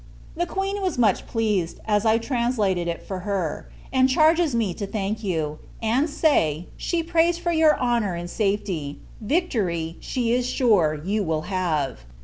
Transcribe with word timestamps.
The 0.35 0.47
Queen 0.47 0.81
was 0.81 0.97
much 0.97 1.27
pleased, 1.27 1.79
as 1.85 2.07
I 2.07 2.17
translated 2.17 2.87
it 2.87 3.03
for 3.03 3.19
her: 3.19 3.69
and 3.93 4.09
charges 4.09 4.55
me 4.55 4.73
to 4.73 4.87
thank 4.87 5.23
you; 5.23 5.59
and 5.79 6.09
say, 6.09 6.65
she 6.75 7.03
prays 7.03 7.37
for 7.37 7.51
your 7.51 7.77
honour 7.79 8.15
and 8.15 8.27
safety 8.27 8.97
victory, 9.21 9.97
she 9.99 10.33
is 10.33 10.49
sure 10.49 10.95
you 11.05 11.21
will 11.23 11.43
have. 11.53 11.99